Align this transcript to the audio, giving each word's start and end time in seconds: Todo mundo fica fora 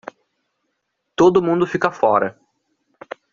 Todo 1.13 1.43
mundo 1.43 1.67
fica 1.67 1.91
fora 1.91 2.35